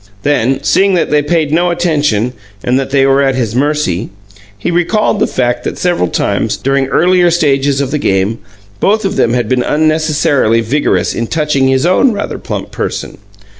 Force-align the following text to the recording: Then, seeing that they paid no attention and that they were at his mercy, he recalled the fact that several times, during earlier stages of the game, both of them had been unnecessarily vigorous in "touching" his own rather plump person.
Then, 0.23 0.63
seeing 0.63 0.95
that 0.95 1.11
they 1.11 1.21
paid 1.21 1.51
no 1.51 1.69
attention 1.69 2.33
and 2.63 2.79
that 2.79 2.89
they 2.89 3.05
were 3.05 3.21
at 3.21 3.35
his 3.35 3.53
mercy, 3.53 4.09
he 4.57 4.71
recalled 4.71 5.19
the 5.19 5.27
fact 5.27 5.63
that 5.63 5.77
several 5.77 6.07
times, 6.07 6.57
during 6.57 6.87
earlier 6.87 7.29
stages 7.29 7.81
of 7.81 7.91
the 7.91 7.99
game, 7.99 8.39
both 8.79 9.05
of 9.05 9.15
them 9.15 9.33
had 9.33 9.47
been 9.47 9.61
unnecessarily 9.61 10.61
vigorous 10.61 11.13
in 11.13 11.27
"touching" 11.27 11.67
his 11.67 11.85
own 11.85 12.13
rather 12.13 12.39
plump 12.39 12.71
person. 12.71 13.19